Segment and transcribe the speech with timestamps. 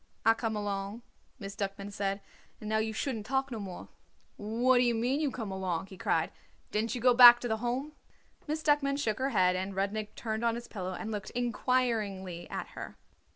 [0.25, 1.03] "I come along,"
[1.37, 2.21] Miss Duckman said;
[2.59, 3.87] "and now you shouldn't talk no more."
[4.35, 6.31] "What d'ye mean, you come along?" he cried.
[6.71, 7.91] "Didn't you go back to the Home?"
[8.47, 12.69] Miss Duckman shook her head, and Rudnik turned on his pillow and looked inquiringly at
[12.69, 12.97] her.